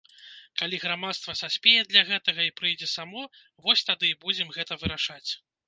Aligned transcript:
Калі 0.61 0.79
грамадства 0.85 1.35
саспее 1.41 1.83
для 1.91 2.03
гэтага 2.09 2.41
і 2.49 2.55
прыйдзе 2.63 2.91
само, 2.97 3.21
вось 3.67 3.87
тады 3.93 4.11
і 4.13 4.19
будзем 4.25 4.53
гэта 4.59 4.73
вырашаць. 4.85 5.27